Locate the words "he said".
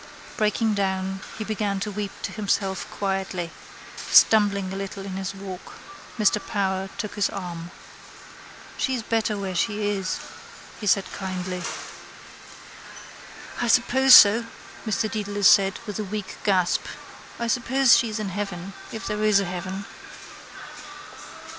10.79-11.05